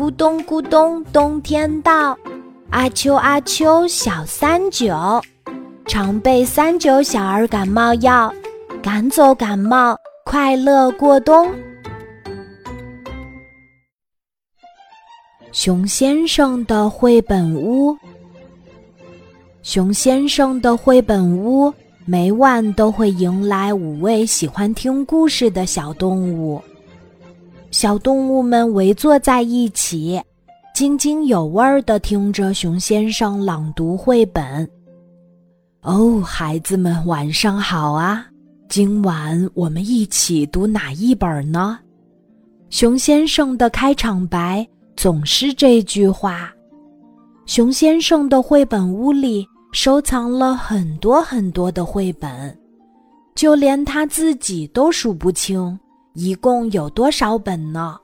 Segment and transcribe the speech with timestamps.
[0.00, 2.18] 咕咚咕咚，冬天到，
[2.70, 4.96] 阿秋阿秋小三九，
[5.84, 8.32] 常备三九小儿感冒药，
[8.82, 9.94] 赶走感冒，
[10.24, 11.52] 快乐过冬。
[15.52, 17.94] 熊先生的绘本屋，
[19.62, 21.70] 熊先生的绘本屋
[22.06, 26.58] 每晚都会迎来五位喜欢听故事的小动物。
[27.70, 30.20] 小动物们围坐在一起，
[30.74, 34.68] 津津有味地听着熊先生朗读绘本。
[35.82, 38.26] 哦，孩子们，晚上好啊！
[38.68, 41.78] 今晚我们一起读哪一本呢？
[42.70, 46.52] 熊先生的开场白总是这句话。
[47.46, 52.58] 熊先生的绘本屋里收藏了很多很多的绘本，
[53.36, 55.78] 就连他自己都数不清。
[56.14, 57.96] 一共有多少本呢？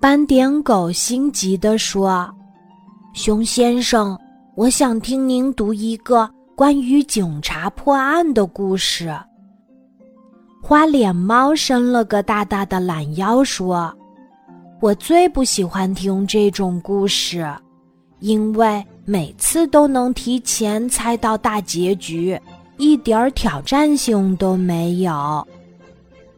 [0.00, 2.28] 斑点狗心急地说
[3.14, 4.18] ：“熊先生，
[4.56, 9.16] 我想听您读一个关于警察破案的故事。”
[10.60, 13.96] 花脸猫伸了个大大的懒腰说
[14.82, 17.48] ：“我最不喜欢听这种故事，
[18.18, 22.38] 因为每次都能提前猜到大结局，
[22.76, 25.46] 一点挑战性都没有。”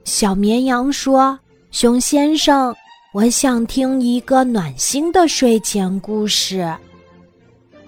[0.09, 1.39] 小绵羊说
[1.71, 2.75] ：“熊先生，
[3.13, 6.75] 我想听一个暖心的睡前故事。”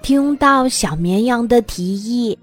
[0.03, 2.39] 听到小绵羊的提议，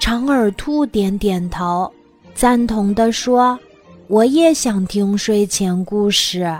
[0.00, 1.88] 长耳兔点点头，
[2.34, 3.56] 赞同地说
[4.08, 6.52] ：“我也想听睡前故事。”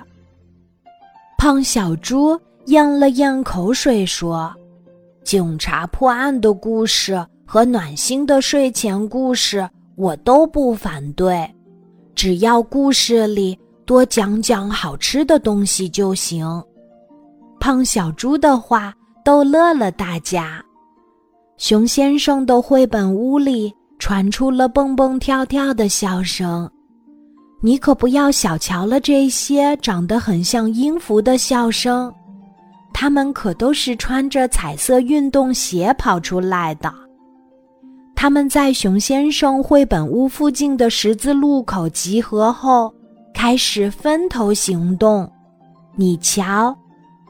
[1.37, 4.55] 胖小猪咽了咽口水说
[5.25, 11.53] ：“警察破案的故事和暖心的睡前故事，我都不反对。”
[12.21, 16.63] 只要故事里多讲讲好吃的东西就行。
[17.59, 18.93] 胖小猪的话
[19.25, 20.63] 逗乐了大家。
[21.57, 26.71] 熊先生的绘本屋里传出了蹦蹦跳跳的笑声。
[27.63, 32.13] 你可不要小瞧了这些长得很像音符的笑声，
[32.93, 36.93] 它们可都是穿着彩色运动鞋跑出来的。
[38.23, 42.93] 他们在熊先生绘本屋附近的十字路口集合后，
[43.33, 45.27] 开始分头行动。
[45.97, 46.77] 你瞧，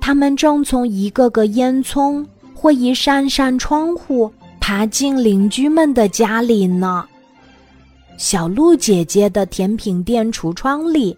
[0.00, 4.28] 他们正从一个个烟囱或一扇扇窗户
[4.58, 7.06] 爬进邻居们的家里呢。
[8.16, 11.16] 小鹿姐姐的甜品店橱窗里，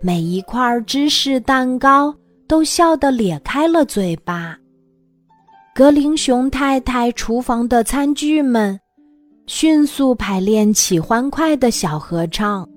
[0.00, 2.14] 每一块芝士蛋糕
[2.48, 4.56] 都笑得咧开了嘴巴。
[5.74, 8.80] 格林熊太太厨房的餐具们。
[9.46, 12.68] 迅速排练起欢快的小合唱。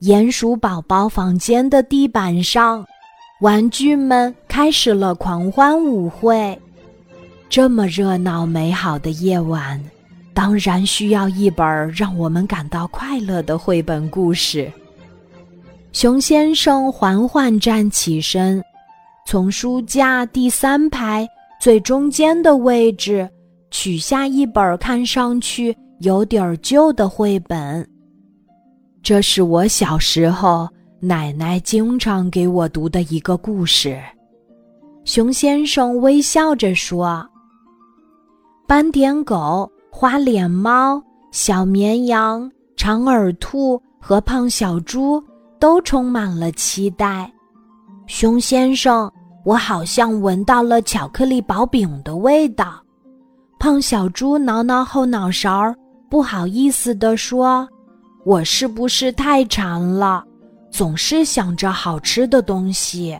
[0.00, 2.84] 鼹鼠宝宝房间的地板上，
[3.40, 6.58] 玩具们开始了狂欢舞会。
[7.50, 9.82] 这么热闹美好的夜晚，
[10.32, 14.70] 当然需要一本让我们感到快乐的绘本故事。
[15.92, 18.62] 熊先生缓缓站起身，
[19.26, 21.28] 从书架第三排
[21.60, 23.28] 最中间的位置。
[23.70, 27.88] 取下一本看上去有点旧的绘本。
[29.02, 30.68] 这是我小时候
[31.00, 34.00] 奶奶经常给我读的一个故事。
[35.04, 37.26] 熊先生微笑着说
[38.68, 41.02] ：“斑点狗、花脸猫、
[41.32, 45.22] 小绵羊、长耳兔和胖小猪
[45.58, 47.32] 都充满了期待。”
[48.06, 49.10] 熊先生，
[49.44, 52.82] 我好像闻到了巧克力薄饼的味道。
[53.58, 55.74] 胖小猪挠挠后脑勺，
[56.08, 57.68] 不好意思地说
[58.24, 60.24] ：“我是不是太馋了？
[60.70, 63.18] 总是想着好吃的东西。”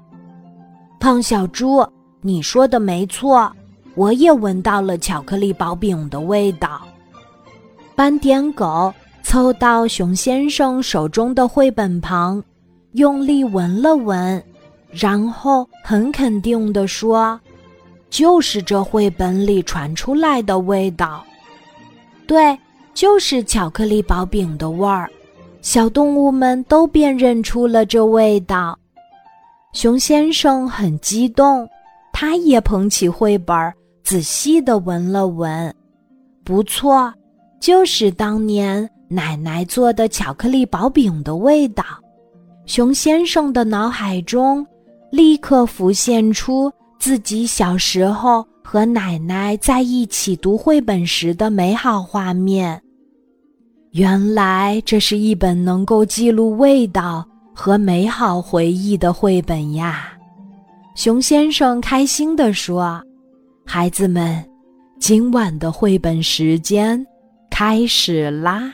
[1.01, 1.85] 胖小猪，
[2.21, 3.51] 你说的没错，
[3.97, 6.83] 我也闻到了巧克力薄饼的味道。
[7.97, 8.95] 斑点狗
[9.25, 12.41] 凑到熊先生手中的绘本旁，
[12.93, 14.41] 用力闻了闻，
[14.93, 17.39] 然后很肯定地说。
[18.11, 21.25] 就是这绘本里传出来的味道，
[22.27, 22.59] 对，
[22.95, 25.11] 就是巧克力薄饼的味儿。
[25.61, 28.79] 小动物们都辨认出了这味道。
[29.73, 31.69] 熊先生很激动，
[32.13, 33.73] 他也捧起绘本，
[34.03, 35.75] 仔细地闻了闻。
[36.45, 37.13] 不错，
[37.61, 41.85] 就是当年奶奶做的巧克力薄饼的味道。
[42.65, 44.67] 熊先生的脑海中
[45.11, 46.73] 立刻浮现出。
[46.99, 52.81] 自己小时候和奶奶在一起读绘本时的美好画面。
[53.93, 60.13] 原来这是一本能够记录味道和美好回忆的绘本呀！
[60.95, 63.03] 熊先生开心地说
[63.65, 64.45] ：“孩子们，
[64.99, 67.05] 今晚的绘本时间
[67.51, 68.73] 开始啦！”